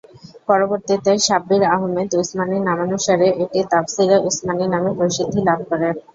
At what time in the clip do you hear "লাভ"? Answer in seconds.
5.47-5.59